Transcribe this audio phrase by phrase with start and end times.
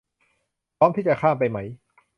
[0.77, 1.57] พร้อมที่จะข้ามไปไหม